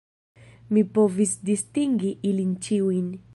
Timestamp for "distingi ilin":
1.51-2.57